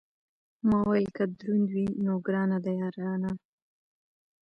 [0.67, 3.31] ما ویل که دروند وي، نو ګرانه ده یارانه.